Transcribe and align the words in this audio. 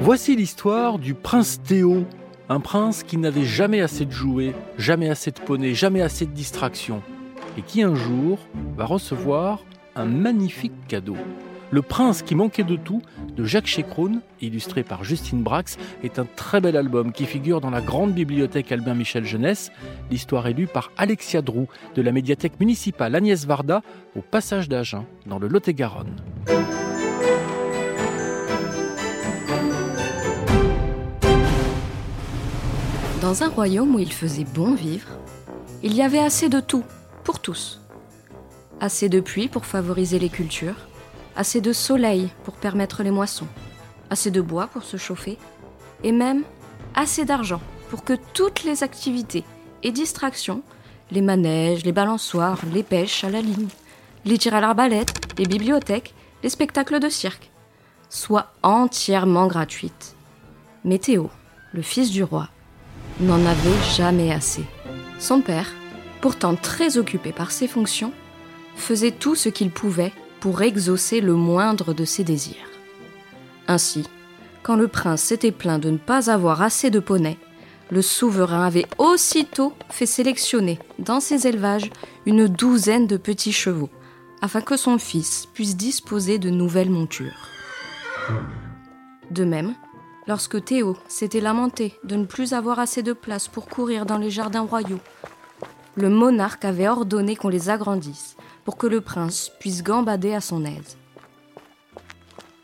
Voici 0.00 0.36
l'histoire 0.36 0.98
du 0.98 1.14
prince 1.14 1.60
Théo, 1.60 2.04
un 2.48 2.60
prince 2.60 3.02
qui 3.02 3.18
n'avait 3.18 3.44
jamais 3.44 3.80
assez 3.80 4.06
de 4.06 4.12
jouets, 4.12 4.54
jamais 4.78 5.10
assez 5.10 5.32
de 5.32 5.40
poneys, 5.40 5.74
jamais 5.74 6.02
assez 6.02 6.24
de 6.24 6.30
distractions, 6.30 7.02
et 7.58 7.62
qui 7.62 7.82
un 7.82 7.96
jour 7.96 8.38
va 8.76 8.86
recevoir 8.86 9.64
un 9.96 10.04
magnifique 10.06 10.86
cadeau. 10.86 11.16
Le 11.70 11.82
prince 11.82 12.22
qui 12.22 12.34
manquait 12.34 12.62
de 12.62 12.76
tout 12.76 13.02
de 13.36 13.44
Jacques 13.44 13.66
Chekroun, 13.66 14.20
illustré 14.40 14.84
par 14.84 15.04
Justine 15.04 15.42
Brax, 15.42 15.76
est 16.02 16.18
un 16.18 16.26
très 16.36 16.60
bel 16.60 16.76
album 16.76 17.12
qui 17.12 17.26
figure 17.26 17.60
dans 17.60 17.70
la 17.70 17.82
grande 17.82 18.14
bibliothèque 18.14 18.72
Albin 18.72 18.94
Michel 18.94 19.24
Jeunesse. 19.24 19.70
L'histoire 20.10 20.46
est 20.46 20.54
lue 20.54 20.68
par 20.68 20.92
Alexia 20.96 21.42
Drou 21.42 21.66
de 21.94 22.02
la 22.02 22.12
médiathèque 22.12 22.58
municipale 22.60 23.14
Agnès 23.14 23.44
Varda 23.44 23.82
au 24.16 24.22
passage 24.22 24.68
d'Agen 24.68 25.04
dans 25.26 25.38
le 25.38 25.48
Lot-et-Garonne. 25.48 26.14
Dans 33.20 33.42
un 33.42 33.48
royaume 33.48 33.96
où 33.96 33.98
il 33.98 34.12
faisait 34.12 34.44
bon 34.44 34.74
vivre, 34.74 35.08
il 35.82 35.92
y 35.92 36.02
avait 36.02 36.20
assez 36.20 36.48
de 36.48 36.60
tout, 36.60 36.84
pour 37.24 37.40
tous. 37.40 37.80
Assez 38.80 39.08
de 39.08 39.18
pluie 39.18 39.48
pour 39.48 39.66
favoriser 39.66 40.20
les 40.20 40.28
cultures, 40.28 40.86
assez 41.34 41.60
de 41.60 41.72
soleil 41.72 42.30
pour 42.44 42.54
permettre 42.54 43.02
les 43.02 43.10
moissons, 43.10 43.48
assez 44.08 44.30
de 44.30 44.40
bois 44.40 44.68
pour 44.68 44.84
se 44.84 44.96
chauffer, 44.96 45.36
et 46.04 46.12
même 46.12 46.44
assez 46.94 47.24
d'argent 47.24 47.60
pour 47.90 48.04
que 48.04 48.12
toutes 48.34 48.62
les 48.62 48.84
activités 48.84 49.42
et 49.82 49.90
distractions, 49.90 50.62
les 51.10 51.22
manèges, 51.22 51.84
les 51.84 51.92
balançoires, 51.92 52.60
les 52.72 52.84
pêches 52.84 53.24
à 53.24 53.30
la 53.30 53.40
ligne, 53.40 53.68
les 54.26 54.38
tirs 54.38 54.54
à 54.54 54.60
l'arbalète, 54.60 55.12
les 55.38 55.46
bibliothèques, 55.46 56.14
les 56.44 56.50
spectacles 56.50 57.00
de 57.00 57.08
cirque, 57.08 57.50
soient 58.10 58.52
entièrement 58.62 59.48
gratuites. 59.48 60.14
Mais 60.84 60.98
Théo, 60.98 61.30
le 61.72 61.82
fils 61.82 62.12
du 62.12 62.22
roi, 62.22 62.48
n'en 63.20 63.44
avait 63.44 63.94
jamais 63.96 64.32
assez. 64.32 64.64
Son 65.18 65.40
père, 65.40 65.72
pourtant 66.20 66.54
très 66.54 66.98
occupé 66.98 67.32
par 67.32 67.50
ses 67.50 67.68
fonctions, 67.68 68.12
faisait 68.76 69.10
tout 69.10 69.34
ce 69.34 69.48
qu'il 69.48 69.70
pouvait 69.70 70.12
pour 70.40 70.62
exaucer 70.62 71.20
le 71.20 71.34
moindre 71.34 71.94
de 71.94 72.04
ses 72.04 72.24
désirs. 72.24 72.54
Ainsi, 73.66 74.04
quand 74.62 74.76
le 74.76 74.88
prince 74.88 75.22
s'était 75.22 75.52
plaint 75.52 75.82
de 75.82 75.90
ne 75.90 75.98
pas 75.98 76.30
avoir 76.30 76.62
assez 76.62 76.90
de 76.90 77.00
poneys, 77.00 77.38
le 77.90 78.02
souverain 78.02 78.64
avait 78.64 78.86
aussitôt 78.98 79.72
fait 79.88 80.06
sélectionner 80.06 80.78
dans 80.98 81.20
ses 81.20 81.46
élevages 81.46 81.90
une 82.26 82.46
douzaine 82.46 83.06
de 83.06 83.16
petits 83.16 83.52
chevaux, 83.52 83.90
afin 84.42 84.60
que 84.60 84.76
son 84.76 84.98
fils 84.98 85.46
puisse 85.54 85.76
disposer 85.76 86.38
de 86.38 86.50
nouvelles 86.50 86.90
montures. 86.90 87.48
De 89.30 89.44
même, 89.44 89.74
lorsque 90.28 90.62
Théo 90.62 90.96
s'était 91.08 91.40
lamenté 91.40 91.94
de 92.04 92.14
ne 92.14 92.26
plus 92.26 92.52
avoir 92.52 92.78
assez 92.78 93.02
de 93.02 93.14
place 93.14 93.48
pour 93.48 93.66
courir 93.66 94.04
dans 94.04 94.18
les 94.18 94.30
jardins 94.30 94.60
royaux. 94.60 95.00
Le 95.96 96.10
monarque 96.10 96.66
avait 96.66 96.86
ordonné 96.86 97.34
qu'on 97.34 97.48
les 97.48 97.70
agrandisse 97.70 98.36
pour 98.64 98.76
que 98.76 98.86
le 98.86 99.00
prince 99.00 99.50
puisse 99.58 99.82
gambader 99.82 100.34
à 100.34 100.42
son 100.42 100.64
aise. 100.64 100.98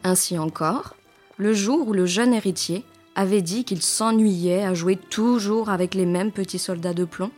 Ainsi 0.04 0.38
encore, 0.38 0.94
le 1.38 1.54
jour 1.54 1.88
où 1.88 1.92
le 1.94 2.04
jeune 2.04 2.34
héritier 2.34 2.84
avait 3.16 3.42
dit 3.42 3.64
qu'il 3.64 3.80
s'ennuyait 3.80 4.64
à 4.64 4.74
jouer 4.74 4.96
toujours 4.96 5.70
avec 5.70 5.94
les 5.94 6.06
mêmes 6.06 6.32
petits 6.32 6.58
soldats 6.58 6.94
de 6.94 7.04
plomb, 7.04 7.30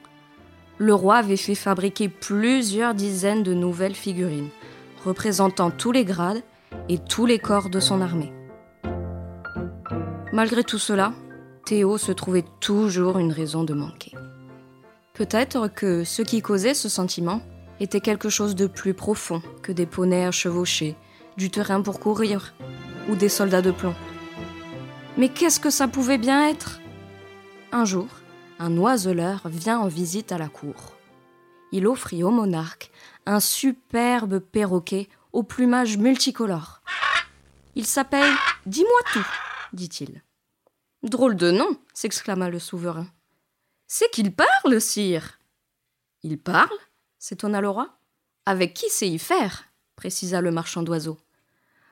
le 0.79 0.93
roi 0.93 1.17
avait 1.17 1.37
fait 1.37 1.55
fabriquer 1.55 2.09
plusieurs 2.09 2.95
dizaines 2.95 3.43
de 3.43 3.55
nouvelles 3.55 3.95
figurines, 3.95 4.51
représentant 5.05 5.71
tous 5.71 5.93
les 5.93 6.05
grades 6.05 6.43
et 6.89 6.99
tous 6.99 7.25
les 7.25 7.39
corps 7.39 7.71
de 7.71 7.81
son 7.81 8.01
armée. 8.01 8.36
Malgré 10.37 10.65
tout 10.65 10.79
cela, 10.79 11.15
Théo 11.65 11.97
se 11.97 12.13
trouvait 12.13 12.45
toujours 12.61 13.19
une 13.19 13.33
raison 13.33 13.65
de 13.65 13.73
manquer. 13.73 14.13
Peut-être 15.15 15.69
que 15.69 16.05
ce 16.05 16.21
qui 16.21 16.43
causait 16.43 16.75
ce 16.75 16.91
sentiment 16.91 17.41
était 17.81 18.03
quelque 18.03 18.29
chose 18.29 18.55
de 18.55 18.67
plus 18.67 18.93
profond 18.93 19.41
que 19.63 19.73
des 19.73 19.87
poneys 19.87 20.27
à 20.27 20.33
chevaucher, 20.33 20.95
du 21.39 21.51
terrain 21.51 21.81
pour 21.81 22.01
courir 22.01 22.53
ou 23.09 23.17
des 23.17 23.31
soldats 23.31 23.63
de 23.63 23.71
plomb. 23.71 23.95
Mais 25.17 25.31
qu'est-ce 25.31 25.59
que 25.59 25.71
ça 25.71 25.89
pouvait 25.89 26.19
bien 26.19 26.51
être? 26.51 26.81
Un 27.73 27.87
jour, 27.87 28.09
un 28.59 28.77
oiseleur 28.77 29.41
vient 29.47 29.79
en 29.79 29.89
visite 29.89 30.33
à 30.33 30.37
la 30.37 30.49
cour. 30.49 30.99
Il 31.73 31.87
offrit 31.87 32.23
au 32.23 32.31
monarque 32.31 32.91
un 33.25 33.41
superbe 33.41 34.41
perroquet 34.41 35.09
au 35.33 35.43
plumage 35.43 35.97
multicolore. 35.97 36.83
Il 37.75 37.87
s'appelle 37.87 38.35
Dis-moi 38.67 39.01
tout, 39.15 39.27
dit-il. 39.73 40.21
Drôle 41.03 41.37
de 41.37 41.51
nom, 41.51 41.79
s'exclama 41.95 42.51
le 42.51 42.59
souverain. 42.59 43.07
C'est 43.87 44.11
qu'il 44.11 44.35
parle, 44.35 44.81
sire. 44.81 45.39
Il 46.23 46.39
parle 46.39 46.77
s'étonna 47.19 47.61
le 47.61 47.69
roi. 47.69 47.99
Avec 48.45 48.75
qui 48.75 48.89
sait 48.89 49.09
y 49.09 49.19
faire 49.19 49.65
précisa 49.97 50.41
le 50.41 50.53
marchand 50.53 50.83
d'oiseaux. 50.83 51.19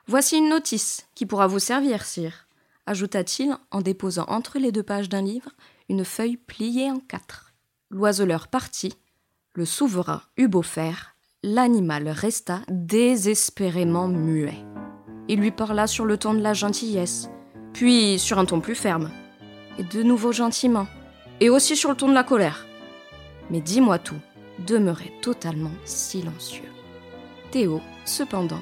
Voici 0.07 0.37
une 0.37 0.49
notice 0.49 1.07
qui 1.15 1.25
pourra 1.25 1.47
vous 1.47 1.59
servir, 1.59 2.05
sire, 2.05 2.47
ajouta-t-il 2.85 3.57
en 3.71 3.81
déposant 3.81 4.25
entre 4.27 4.59
les 4.59 4.71
deux 4.71 4.83
pages 4.83 5.09
d'un 5.09 5.23
livre 5.23 5.49
une 5.89 6.05
feuille 6.05 6.37
pliée 6.37 6.91
en 6.91 6.99
quatre. 6.99 7.53
L'oiseleur 7.89 8.47
partit, 8.47 8.93
le 9.53 9.65
souverain 9.65 10.21
eut 10.37 10.47
beau 10.47 10.61
faire, 10.61 11.15
l'animal 11.43 12.07
resta 12.07 12.61
désespérément 12.69 14.07
muet. 14.07 14.63
Il 15.27 15.39
lui 15.39 15.51
parla 15.51 15.87
sur 15.87 16.05
le 16.05 16.17
ton 16.17 16.33
de 16.33 16.41
la 16.41 16.53
gentillesse, 16.53 17.29
puis 17.75 18.19
sur 18.19 18.39
un 18.39 18.45
ton 18.45 18.61
plus 18.61 18.73
ferme, 18.73 19.11
et 19.77 19.83
de 19.83 20.01
nouveau 20.01 20.31
gentiment, 20.31 20.87
et 21.41 21.49
aussi 21.49 21.75
sur 21.75 21.89
le 21.89 21.97
ton 21.97 22.07
de 22.07 22.13
la 22.13 22.23
colère. 22.23 22.65
Mais 23.49 23.59
dis-moi 23.59 23.99
tout, 23.99 24.15
demeurait 24.65 25.11
totalement 25.21 25.73
silencieux. 25.83 26.71
Théo, 27.51 27.81
cependant, 28.05 28.61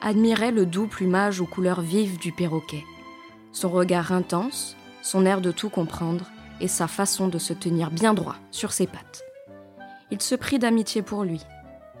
admirait 0.00 0.50
le 0.50 0.64
doux 0.64 0.86
plumage 0.86 1.42
aux 1.42 1.46
couleurs 1.46 1.82
vives 1.82 2.18
du 2.18 2.32
perroquet, 2.32 2.84
son 3.52 3.68
regard 3.68 4.12
intense, 4.12 4.78
son 5.02 5.26
air 5.26 5.42
de 5.42 5.52
tout 5.52 5.68
comprendre 5.68 6.24
et 6.62 6.68
sa 6.68 6.88
façon 6.88 7.28
de 7.28 7.36
se 7.36 7.52
tenir 7.52 7.90
bien 7.90 8.14
droit 8.14 8.36
sur 8.50 8.72
ses 8.72 8.86
pattes. 8.86 9.24
Il 10.10 10.22
se 10.22 10.34
prit 10.34 10.58
d'amitié 10.58 11.02
pour 11.02 11.24
lui, 11.24 11.42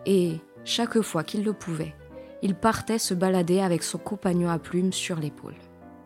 et, 0.06 0.40
chaque 0.64 1.02
fois 1.02 1.24
qu'il 1.24 1.44
le 1.44 1.52
pouvait, 1.52 1.94
il 2.40 2.54
partait 2.54 2.98
se 2.98 3.12
balader 3.12 3.60
avec 3.60 3.82
son 3.82 3.98
compagnon 3.98 4.48
à 4.48 4.58
plumes 4.58 4.94
sur 4.94 5.16
l'épaule. 5.16 5.56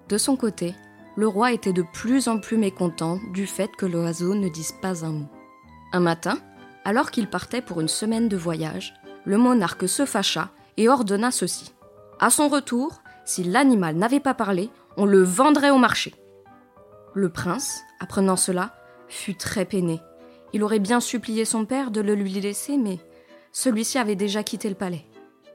De 0.08 0.16
son 0.16 0.36
côté, 0.36 0.74
le 1.16 1.28
roi 1.28 1.52
était 1.52 1.74
de 1.74 1.82
plus 1.82 2.28
en 2.28 2.38
plus 2.38 2.56
mécontent 2.56 3.18
du 3.34 3.46
fait 3.46 3.70
que 3.76 3.84
l'oiseau 3.84 4.34
ne 4.34 4.48
dise 4.48 4.72
pas 4.80 5.04
un 5.04 5.10
mot. 5.10 5.28
Un 5.92 6.00
matin, 6.00 6.38
alors 6.86 7.10
qu'il 7.10 7.28
partait 7.28 7.60
pour 7.60 7.82
une 7.82 7.88
semaine 7.88 8.26
de 8.28 8.36
voyage, 8.36 8.94
le 9.26 9.36
monarque 9.36 9.86
se 9.86 10.06
fâcha 10.06 10.50
et 10.78 10.88
ordonna 10.88 11.30
ceci. 11.30 11.74
À 12.20 12.30
son 12.30 12.48
retour, 12.48 13.02
si 13.26 13.44
l'animal 13.44 13.96
n'avait 13.96 14.18
pas 14.18 14.32
parlé, 14.32 14.70
on 14.96 15.04
le 15.04 15.22
vendrait 15.22 15.70
au 15.70 15.76
marché. 15.76 16.14
Le 17.12 17.28
prince, 17.28 17.82
apprenant 18.00 18.36
cela, 18.36 18.74
fut 19.08 19.34
très 19.34 19.66
peiné. 19.66 20.00
Il 20.54 20.64
aurait 20.64 20.78
bien 20.78 21.00
supplié 21.00 21.44
son 21.44 21.66
père 21.66 21.90
de 21.90 22.00
le 22.00 22.14
lui 22.14 22.32
laisser, 22.40 22.78
mais 22.78 22.98
celui-ci 23.52 23.98
avait 23.98 24.16
déjà 24.16 24.42
quitté 24.42 24.70
le 24.70 24.74
palais. 24.74 25.04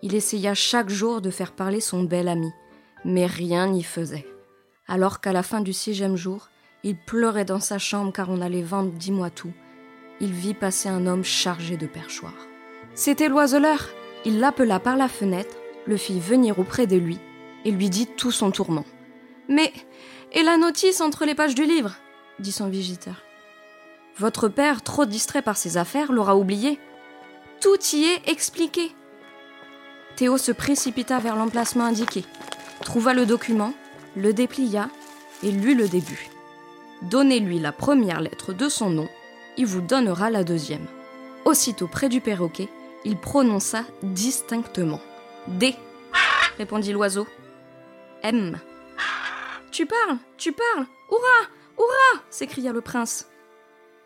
Il 0.03 0.13
essaya 0.13 0.53
chaque 0.53 0.89
jour 0.89 1.21
de 1.21 1.31
faire 1.31 1.53
parler 1.53 1.79
son 1.79 2.03
bel 2.03 2.27
ami, 2.27 2.51
mais 3.03 3.25
rien 3.25 3.67
n'y 3.67 3.83
faisait 3.83 4.27
alors 4.93 5.21
qu'à 5.21 5.33
la 5.33 5.41
fin 5.41 5.61
du 5.61 5.73
sixième 5.73 6.15
jour, 6.15 6.49
il 6.83 6.95
pleurait 6.95 7.45
dans 7.45 7.59
sa 7.59 7.79
chambre 7.79 8.13
car 8.13 8.29
on 8.29 8.41
allait 8.41 8.61
vendre 8.61 8.91
dix 8.91 9.11
mois 9.11 9.31
tout. 9.31 9.51
Il 10.19 10.31
vit 10.31 10.53
passer 10.53 10.87
un 10.87 11.07
homme 11.07 11.23
chargé 11.23 11.77
de 11.77 11.87
perchoirs. 11.87 12.47
C'était 12.93 13.27
l'oiseleur. 13.27 13.89
Il 14.23 14.39
l'appela 14.39 14.79
par 14.79 14.95
la 14.95 15.07
fenêtre, 15.07 15.55
le 15.87 15.97
fit 15.97 16.19
venir 16.19 16.59
auprès 16.59 16.85
de 16.85 16.95
lui 16.95 17.17
et 17.65 17.71
lui 17.71 17.89
dit 17.89 18.05
tout 18.05 18.29
son 18.29 18.51
tourment. 18.51 18.85
Mais, 19.49 19.73
et 20.31 20.43
la 20.43 20.57
notice 20.57 21.01
entre 21.01 21.25
les 21.25 21.33
pages 21.33 21.55
du 21.55 21.65
livre? 21.65 21.95
dit 22.37 22.51
son 22.51 22.69
visiteur. 22.69 23.15
Votre 24.19 24.47
père, 24.47 24.83
trop 24.83 25.05
distrait 25.05 25.41
par 25.41 25.57
ses 25.57 25.77
affaires, 25.77 26.11
l'aura 26.11 26.35
oublié. 26.35 26.77
Tout 27.61 27.83
y 27.93 28.03
est 28.03 28.29
expliqué. 28.29 28.91
Théo 30.17 30.37
se 30.37 30.51
précipita 30.51 31.17
vers 31.17 31.35
l'emplacement 31.35 31.85
indiqué, 31.85 32.23
trouva 32.83 33.15
le 33.15 33.25
document 33.25 33.73
le 34.15 34.33
déplia 34.33 34.89
et 35.41 35.51
lut 35.51 35.75
le 35.75 35.87
début. 35.87 36.29
Donnez-lui 37.03 37.59
la 37.59 37.71
première 37.71 38.21
lettre 38.21 38.53
de 38.53 38.69
son 38.69 38.89
nom, 38.89 39.09
il 39.57 39.65
vous 39.65 39.81
donnera 39.81 40.29
la 40.29 40.43
deuxième. 40.43 40.85
Aussitôt 41.45 41.87
près 41.87 42.09
du 42.09 42.21
perroquet, 42.21 42.69
il 43.03 43.17
prononça 43.17 43.83
distinctement 44.01 45.01
D, 45.47 45.75
répondit 46.57 46.93
l'oiseau. 46.93 47.27
M. 48.21 48.57
Tu 49.71 49.85
parles, 49.85 50.17
tu 50.37 50.53
parles, 50.53 50.87
hurrah, 51.11 51.49
hurrah 51.77 52.23
s'écria 52.29 52.71
le 52.71 52.81
prince. 52.81 53.27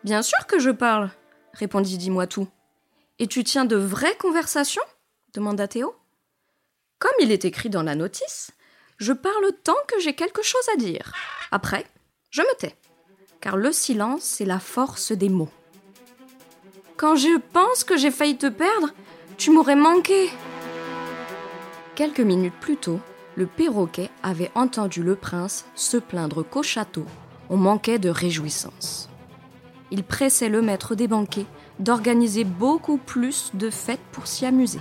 Bien 0.02 0.22
sûr 0.22 0.46
que 0.46 0.58
je 0.58 0.70
parle, 0.70 1.10
répondit 1.52 1.98
Dis-moi. 1.98 2.26
Et 3.20 3.26
tu 3.26 3.44
tiens 3.44 3.64
de 3.64 3.76
vraies 3.76 4.16
conversations? 4.16 4.82
demanda 5.34 5.68
Théo. 5.68 5.94
Comme 6.98 7.12
il 7.20 7.30
est 7.30 7.44
écrit 7.44 7.70
dans 7.70 7.82
la 7.82 7.94
notice, 7.94 8.50
Je 8.98 9.12
parle 9.12 9.52
tant 9.62 9.76
que 9.86 10.00
j'ai 10.00 10.14
quelque 10.14 10.42
chose 10.42 10.68
à 10.74 10.76
dire. 10.76 11.12
Après, 11.52 11.86
je 12.30 12.42
me 12.42 12.56
tais. 12.58 12.74
Car 13.40 13.56
le 13.56 13.70
silence, 13.70 14.22
c'est 14.22 14.44
la 14.44 14.58
force 14.58 15.12
des 15.12 15.28
mots. 15.28 15.50
Quand 16.96 17.14
je 17.14 17.38
pense 17.52 17.84
que 17.84 17.96
j'ai 17.96 18.10
failli 18.10 18.36
te 18.36 18.48
perdre, 18.48 18.88
tu 19.36 19.52
m'aurais 19.52 19.76
manqué. 19.76 20.30
Quelques 21.94 22.18
minutes 22.18 22.58
plus 22.60 22.76
tôt, 22.76 22.98
le 23.36 23.46
perroquet 23.46 24.10
avait 24.24 24.50
entendu 24.56 25.04
le 25.04 25.14
prince 25.14 25.64
se 25.76 25.96
plaindre 25.96 26.42
qu'au 26.42 26.64
château, 26.64 27.06
on 27.50 27.56
manquait 27.56 28.00
de 28.00 28.08
réjouissance. 28.08 29.08
Il 29.92 30.02
pressait 30.02 30.48
le 30.48 30.60
maître 30.60 30.96
des 30.96 31.06
banquets 31.06 31.46
d'organiser 31.78 32.42
beaucoup 32.42 32.98
plus 32.98 33.52
de 33.54 33.70
fêtes 33.70 34.02
pour 34.10 34.26
s'y 34.26 34.44
amuser. 34.44 34.80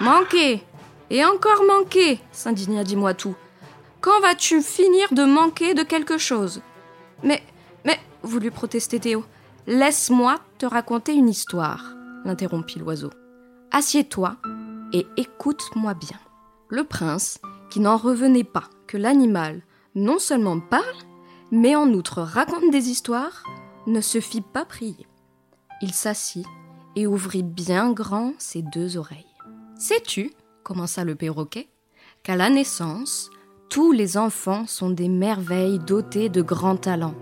Manquer 0.00 0.62
Et 1.10 1.24
encore 1.24 1.64
manquer 1.66 2.20
s'indigna 2.32 2.84
dis-moi 2.84 3.14
tout. 3.14 3.34
Quand 4.00 4.20
vas-tu 4.20 4.62
finir 4.62 5.12
de 5.12 5.24
manquer 5.24 5.74
de 5.74 5.82
quelque 5.82 6.18
chose? 6.18 6.62
Mais, 7.22 7.42
mais, 7.84 7.98
voulut 8.22 8.50
protester 8.50 9.00
Théo. 9.00 9.24
Laisse-moi 9.66 10.38
te 10.58 10.66
raconter 10.66 11.14
une 11.14 11.28
histoire, 11.28 11.94
l'interrompit 12.24 12.78
l'oiseau. 12.78 13.10
Assieds-toi 13.72 14.36
et 14.92 15.06
écoute-moi 15.16 15.94
bien. 15.94 16.18
Le 16.68 16.84
prince, 16.84 17.40
qui 17.70 17.80
n'en 17.80 17.96
revenait 17.96 18.44
pas 18.44 18.64
que 18.86 18.96
l'animal 18.96 19.62
non 19.94 20.18
seulement 20.18 20.60
parle, 20.60 20.84
mais 21.50 21.74
en 21.74 21.92
outre 21.92 22.22
raconte 22.22 22.70
des 22.70 22.88
histoires, 22.88 23.42
ne 23.86 24.00
se 24.00 24.20
fit 24.20 24.40
pas 24.40 24.64
prier. 24.64 25.06
Il 25.82 25.92
s'assit 25.92 26.46
et 26.96 27.06
ouvrit 27.06 27.42
bien 27.42 27.92
grand 27.92 28.32
ses 28.38 28.62
deux 28.62 28.96
oreilles. 28.96 29.26
Sais-tu, 29.76 30.32
commença 30.70 31.02
le 31.02 31.16
perroquet, 31.16 31.68
qu'à 32.22 32.36
la 32.36 32.48
naissance, 32.48 33.28
tous 33.70 33.90
les 33.90 34.16
enfants 34.16 34.68
sont 34.68 34.90
des 34.90 35.08
merveilles 35.08 35.80
dotées 35.80 36.28
de 36.28 36.42
grands 36.42 36.76
talents, 36.76 37.16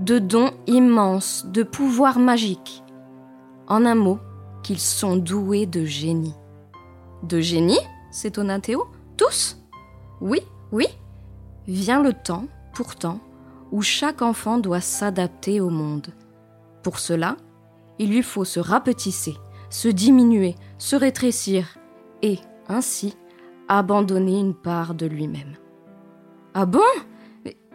de 0.00 0.18
dons 0.18 0.50
immenses, 0.66 1.46
de 1.46 1.62
pouvoirs 1.62 2.18
magiques. 2.18 2.82
En 3.68 3.86
un 3.86 3.94
mot, 3.94 4.18
qu'ils 4.64 4.80
sont 4.80 5.14
doués 5.14 5.66
de 5.66 5.84
génie. 5.84 6.34
De 7.22 7.38
génie 7.38 7.78
s'étonna 8.10 8.58
Théo? 8.58 8.88
Tous? 9.16 9.62
Oui, 10.20 10.40
oui. 10.72 10.86
Vient 11.68 12.02
le 12.02 12.12
temps, 12.12 12.46
pourtant, 12.74 13.20
où 13.70 13.80
chaque 13.80 14.22
enfant 14.22 14.58
doit 14.58 14.80
s'adapter 14.80 15.60
au 15.60 15.70
monde. 15.70 16.08
Pour 16.82 16.98
cela, 16.98 17.36
il 18.00 18.10
lui 18.10 18.22
faut 18.24 18.44
se 18.44 18.58
rapetisser, 18.58 19.36
se 19.70 19.86
diminuer, 19.86 20.56
se 20.78 20.96
rétrécir, 20.96 21.78
et, 22.22 22.40
ainsi, 22.68 23.16
abandonner 23.68 24.38
une 24.38 24.54
part 24.54 24.94
de 24.94 25.06
lui-même. 25.06 25.56
Ah 26.54 26.66
bon? 26.66 26.80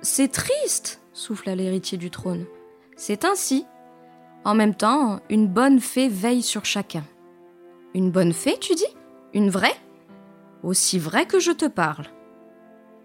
C'est 0.01 0.31
triste 0.31 1.01
souffla 1.13 1.55
l'héritier 1.55 1.97
du 1.97 2.09
trône. 2.09 2.45
C'est 2.97 3.23
ainsi. 3.25 3.65
En 4.43 4.55
même 4.55 4.75
temps, 4.75 5.21
une 5.29 5.47
bonne 5.47 5.79
fée 5.79 6.09
veille 6.09 6.41
sur 6.41 6.65
chacun. 6.65 7.03
Une 7.93 8.11
bonne 8.11 8.33
fée, 8.33 8.57
tu 8.59 8.75
dis? 8.75 8.83
Une 9.33 9.49
vraie? 9.49 9.75
Aussi 10.63 10.99
vraie 10.99 11.25
que 11.25 11.39
je 11.39 11.51
te 11.51 11.65
parle. 11.65 12.07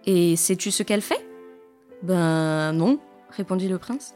Et 0.05 0.35
sais-tu 0.35 0.71
ce 0.71 0.83
qu'elle 0.83 1.01
fait? 1.01 1.25
Ben 2.03 2.73
non, 2.73 2.99
répondit 3.29 3.67
le 3.67 3.77
prince. 3.77 4.15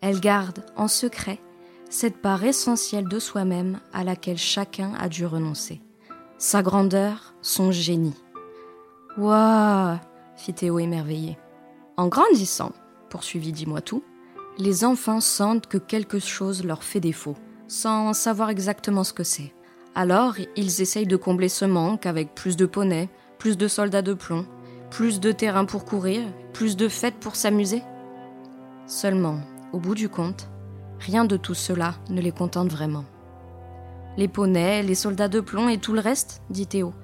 Elle 0.00 0.20
garde 0.20 0.64
en 0.76 0.88
secret 0.88 1.38
cette 1.88 2.20
part 2.20 2.44
essentielle 2.44 3.08
de 3.08 3.18
soi-même 3.18 3.80
à 3.92 4.04
laquelle 4.04 4.38
chacun 4.38 4.92
a 4.98 5.08
dû 5.08 5.24
renoncer. 5.24 5.80
Sa 6.38 6.62
grandeur, 6.62 7.34
son 7.40 7.72
génie. 7.72 8.14
Waouh 9.16 9.98
fit 10.36 10.52
Théo 10.52 10.78
émerveillé. 10.78 11.38
En 11.96 12.08
grandissant, 12.08 12.72
poursuivit 13.08 13.52
Dis-moi 13.52 13.80
les 14.58 14.84
enfants 14.84 15.20
sentent 15.20 15.66
que 15.66 15.78
quelque 15.78 16.18
chose 16.18 16.64
leur 16.64 16.82
fait 16.82 17.00
défaut, 17.00 17.36
sans 17.68 18.12
savoir 18.12 18.50
exactement 18.50 19.02
ce 19.02 19.14
que 19.14 19.24
c'est. 19.24 19.54
Alors, 19.94 20.34
ils 20.56 20.82
essayent 20.82 21.06
de 21.06 21.16
combler 21.16 21.48
ce 21.48 21.64
manque 21.64 22.04
avec 22.04 22.34
plus 22.34 22.56
de 22.56 22.66
poneys, 22.66 23.08
plus 23.38 23.56
de 23.56 23.66
soldats 23.66 24.02
de 24.02 24.12
plomb, 24.12 24.46
plus 24.90 25.20
de 25.20 25.32
terrain 25.32 25.64
pour 25.64 25.86
courir, 25.86 26.22
plus 26.52 26.76
de 26.76 26.88
fêtes 26.88 27.18
pour 27.18 27.34
s'amuser. 27.34 27.82
Seulement, 28.86 29.40
au 29.72 29.78
bout 29.78 29.94
du 29.94 30.10
compte, 30.10 30.50
rien 31.00 31.24
de 31.24 31.38
tout 31.38 31.54
cela 31.54 31.94
ne 32.10 32.20
les 32.20 32.32
contente 32.32 32.70
vraiment. 32.70 33.04
Les 34.16 34.28
poneys, 34.28 34.82
les 34.82 34.94
soldats 34.94 35.28
de 35.28 35.40
plomb 35.40 35.68
et 35.68 35.78
tout 35.78 35.92
le 35.92 36.00
reste, 36.00 36.42
dit 36.50 36.66
Théo. 36.66 36.94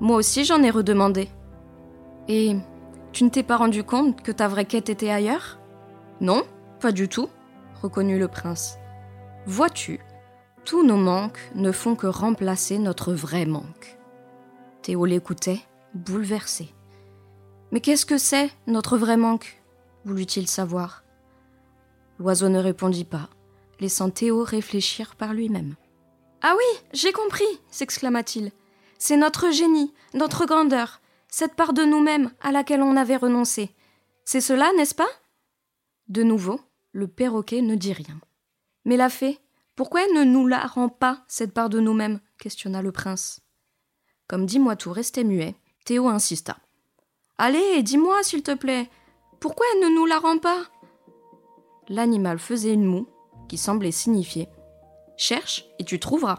Moi 0.00 0.16
aussi 0.16 0.44
j'en 0.44 0.62
ai 0.62 0.70
redemandé. 0.70 1.28
Et 2.28 2.56
tu 3.12 3.24
ne 3.24 3.30
t'es 3.30 3.42
pas 3.42 3.56
rendu 3.56 3.84
compte 3.84 4.22
que 4.22 4.32
ta 4.32 4.48
vraie 4.48 4.64
quête 4.64 4.90
était 4.90 5.10
ailleurs? 5.10 5.58
Non, 6.20 6.42
pas 6.80 6.92
du 6.92 7.08
tout, 7.08 7.28
reconnut 7.82 8.18
le 8.18 8.28
prince. 8.28 8.78
Vois-tu, 9.46 10.00
tous 10.64 10.84
nos 10.84 10.96
manques 10.96 11.40
ne 11.54 11.72
font 11.72 11.94
que 11.94 12.06
remplacer 12.06 12.78
notre 12.78 13.12
vrai 13.12 13.46
manque. 13.46 13.98
Théo 14.82 15.04
l'écoutait, 15.04 15.60
bouleversé. 15.94 16.74
Mais 17.72 17.80
qu'est-ce 17.80 18.06
que 18.06 18.18
c'est, 18.18 18.50
notre 18.66 18.98
vrai 18.98 19.16
manque? 19.16 19.62
voulut-il 20.04 20.48
savoir. 20.48 21.04
L'oiseau 22.18 22.48
ne 22.48 22.58
répondit 22.58 23.04
pas, 23.04 23.28
laissant 23.78 24.10
Théo 24.10 24.42
réfléchir 24.42 25.16
par 25.16 25.34
lui-même. 25.34 25.74
Ah 26.42 26.54
oui, 26.56 26.80
j'ai 26.92 27.12
compris 27.12 27.44
s'exclama-t-il. 27.70 28.52
C'est 28.98 29.16
notre 29.16 29.50
génie, 29.50 29.92
notre 30.14 30.46
grandeur, 30.46 31.00
cette 31.28 31.54
part 31.54 31.72
de 31.72 31.82
nous-mêmes 31.82 32.32
à 32.40 32.52
laquelle 32.52 32.82
on 32.82 32.96
avait 32.96 33.16
renoncé. 33.16 33.70
C'est 34.24 34.40
cela, 34.40 34.72
n'est-ce 34.76 34.94
pas? 34.94 35.08
De 36.08 36.22
nouveau, 36.22 36.60
le 36.92 37.08
perroquet 37.08 37.60
ne 37.60 37.74
dit 37.74 37.92
rien. 37.92 38.20
Mais 38.84 38.96
la 38.96 39.08
fée, 39.08 39.38
pourquoi 39.76 40.06
ne 40.14 40.24
nous 40.24 40.46
la 40.46 40.66
rend 40.66 40.88
pas, 40.88 41.24
cette 41.28 41.52
part 41.52 41.68
de 41.68 41.80
nous-mêmes? 41.80 42.20
questionna 42.38 42.82
le 42.82 42.92
prince. 42.92 43.40
Comme 44.28 44.46
dis-moi 44.46 44.76
tout 44.76 44.92
restait 44.92 45.24
muet, 45.24 45.56
Théo 45.84 46.08
insista. 46.08 46.56
Allez, 47.36 47.82
dis-moi, 47.82 48.22
s'il 48.22 48.42
te 48.42 48.54
plaît, 48.54 48.88
pourquoi 49.40 49.66
ne 49.82 49.88
nous 49.94 50.06
la 50.06 50.18
rend 50.18 50.38
pas? 50.38 50.64
L'animal 51.88 52.38
faisait 52.38 52.74
une 52.74 52.84
moue 52.84 53.08
qui 53.48 53.56
semblait 53.56 53.92
signifier 53.92 54.48
Cherche 55.18 55.66
et 55.78 55.84
tu 55.84 55.98
trouveras. 55.98 56.38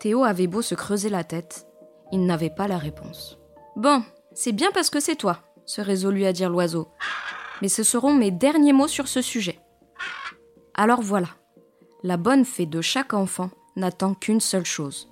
Théo 0.00 0.24
avait 0.24 0.48
beau 0.48 0.62
se 0.62 0.74
creuser 0.74 1.10
la 1.10 1.22
tête, 1.22 1.68
il 2.10 2.26
n'avait 2.26 2.50
pas 2.50 2.66
la 2.66 2.78
réponse. 2.78 3.38
Bon, 3.76 4.02
c'est 4.34 4.52
bien 4.52 4.72
parce 4.72 4.90
que 4.90 4.98
c'est 4.98 5.14
toi, 5.14 5.38
se 5.66 5.80
résolut 5.80 6.24
à 6.24 6.32
dire 6.32 6.50
l'oiseau. 6.50 6.88
Mais 7.60 7.68
ce 7.68 7.84
seront 7.84 8.14
mes 8.14 8.30
derniers 8.30 8.72
mots 8.72 8.88
sur 8.88 9.06
ce 9.06 9.20
sujet. 9.22 9.60
Alors 10.74 11.02
voilà, 11.02 11.28
la 12.02 12.16
bonne 12.16 12.44
fée 12.44 12.66
de 12.66 12.80
chaque 12.80 13.12
enfant 13.12 13.50
n'attend 13.76 14.14
qu'une 14.14 14.40
seule 14.40 14.64
chose 14.64 15.08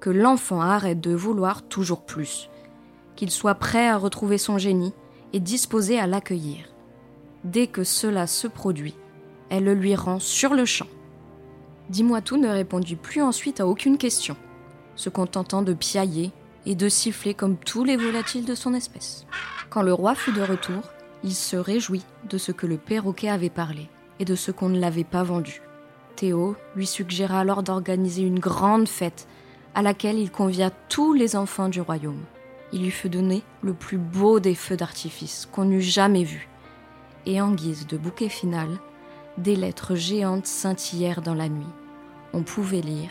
que 0.00 0.10
l'enfant 0.10 0.60
arrête 0.60 1.00
de 1.00 1.14
vouloir 1.14 1.62
toujours 1.62 2.04
plus, 2.04 2.48
qu'il 3.16 3.30
soit 3.30 3.56
prêt 3.56 3.88
à 3.88 3.96
retrouver 3.96 4.38
son 4.38 4.58
génie 4.58 4.92
et 5.32 5.40
disposé 5.40 5.98
à 5.98 6.06
l'accueillir. 6.06 6.66
Dès 7.44 7.66
que 7.66 7.84
cela 7.84 8.26
se 8.26 8.46
produit, 8.46 8.94
elle 9.50 9.64
le 9.64 9.74
lui 9.74 9.94
rend 9.94 10.18
sur 10.18 10.54
le 10.54 10.64
champ. 10.64 10.86
Dis-moi 11.88 12.20
tout 12.20 12.36
ne 12.36 12.48
répondit 12.48 12.96
plus 12.96 13.22
ensuite 13.22 13.60
à 13.60 13.66
aucune 13.66 13.96
question, 13.96 14.36
se 14.94 15.08
contentant 15.08 15.62
de 15.62 15.72
piailler 15.72 16.32
et 16.66 16.74
de 16.74 16.88
siffler 16.88 17.32
comme 17.32 17.56
tous 17.56 17.82
les 17.82 17.96
volatiles 17.96 18.44
de 18.44 18.54
son 18.54 18.74
espèce. 18.74 19.26
Quand 19.70 19.80
le 19.80 19.94
roi 19.94 20.14
fut 20.14 20.32
de 20.32 20.42
retour, 20.42 20.82
il 21.24 21.34
se 21.34 21.56
réjouit 21.56 22.04
de 22.28 22.36
ce 22.36 22.52
que 22.52 22.66
le 22.66 22.76
perroquet 22.76 23.30
avait 23.30 23.48
parlé 23.48 23.88
et 24.20 24.26
de 24.26 24.34
ce 24.34 24.50
qu'on 24.50 24.68
ne 24.68 24.78
l'avait 24.78 25.04
pas 25.04 25.22
vendu. 25.22 25.62
Théo 26.14 26.56
lui 26.76 26.86
suggéra 26.86 27.40
alors 27.40 27.62
d'organiser 27.62 28.22
une 28.22 28.38
grande 28.38 28.88
fête 28.88 29.26
à 29.74 29.80
laquelle 29.80 30.18
il 30.18 30.30
convia 30.30 30.70
tous 30.88 31.14
les 31.14 31.36
enfants 31.36 31.68
du 31.68 31.80
royaume. 31.80 32.22
Il 32.72 32.82
lui 32.82 32.90
fut 32.90 33.08
donné 33.08 33.42
le 33.62 33.72
plus 33.72 33.96
beau 33.96 34.40
des 34.40 34.54
feux 34.54 34.76
d'artifice 34.76 35.48
qu'on 35.50 35.70
eût 35.70 35.80
jamais 35.80 36.24
vu. 36.24 36.48
Et 37.24 37.40
en 37.40 37.52
guise 37.52 37.86
de 37.86 37.96
bouquet 37.96 38.28
final, 38.28 38.68
des 39.38 39.56
lettres 39.56 39.94
géantes 39.94 40.46
scintillèrent 40.46 41.22
dans 41.22 41.34
la 41.34 41.48
nuit. 41.48 41.66
On 42.32 42.42
pouvait 42.42 42.80
lire 42.80 43.10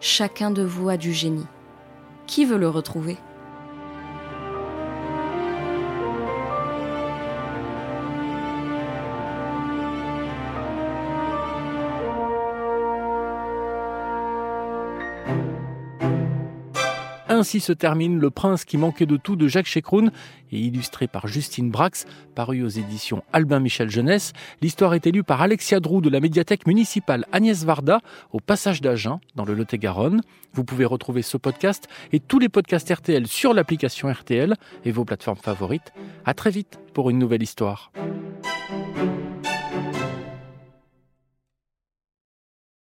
Chacun 0.00 0.50
de 0.50 0.62
vous 0.62 0.88
a 0.88 0.96
du 0.96 1.12
génie. 1.12 1.46
Qui 2.26 2.44
veut 2.44 2.58
le 2.58 2.68
retrouver? 2.68 3.16
Ainsi 17.40 17.58
se 17.60 17.72
termine 17.72 18.18
Le 18.18 18.30
Prince 18.30 18.64
qui 18.64 18.76
manquait 18.76 19.06
de 19.06 19.16
tout 19.16 19.34
de 19.34 19.48
Jacques 19.48 19.66
Chekroun 19.66 20.12
et 20.52 20.58
illustré 20.58 21.08
par 21.08 21.26
Justine 21.26 21.70
Brax, 21.70 22.06
paru 22.34 22.62
aux 22.62 22.68
éditions 22.68 23.24
Albin 23.32 23.60
Michel 23.60 23.90
Jeunesse. 23.90 24.32
L'histoire 24.60 24.94
est 24.94 25.06
élue 25.06 25.24
par 25.24 25.40
Alexia 25.40 25.80
Drou 25.80 26.00
de 26.00 26.10
la 26.10 26.20
médiathèque 26.20 26.66
municipale 26.66 27.24
Agnès 27.32 27.64
Varda 27.64 28.00
au 28.32 28.40
passage 28.40 28.80
d'Agen 28.80 29.20
dans 29.34 29.44
le 29.44 29.54
Lot-et-Garonne. 29.54 30.20
Vous 30.52 30.64
pouvez 30.64 30.84
retrouver 30.84 31.22
ce 31.22 31.38
podcast 31.38 31.88
et 32.12 32.20
tous 32.20 32.38
les 32.38 32.48
podcasts 32.48 32.92
RTL 32.92 33.26
sur 33.26 33.54
l'application 33.54 34.12
RTL 34.12 34.54
et 34.84 34.92
vos 34.92 35.04
plateformes 35.04 35.38
favorites. 35.38 35.92
À 36.24 36.34
très 36.34 36.50
vite 36.50 36.78
pour 36.92 37.08
une 37.08 37.18
nouvelle 37.18 37.42
histoire. 37.42 37.90